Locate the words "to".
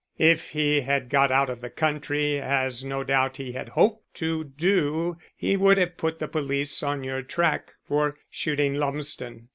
4.15-4.45